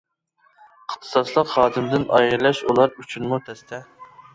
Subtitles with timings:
[0.93, 3.89] ئىختىساسلىق خادىمدىن ئايرىلىش ئۇلار ئۈچۈنمۇ تەستە.